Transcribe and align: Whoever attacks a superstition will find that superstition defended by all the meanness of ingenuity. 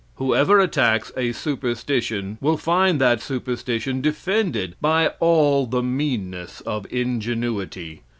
Whoever 0.15 0.59
attacks 0.59 1.11
a 1.15 1.31
superstition 1.31 2.39
will 2.41 2.57
find 2.57 2.99
that 2.99 3.21
superstition 3.21 4.01
defended 4.01 4.75
by 4.81 5.09
all 5.19 5.67
the 5.67 5.83
meanness 5.83 6.59
of 6.61 6.91
ingenuity. 6.91 8.01